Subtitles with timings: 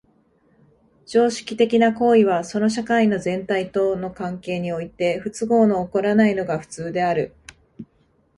[1.05, 7.35] 常識的な行為はその社会の全体との関係において不都合の起こらないのが普通である。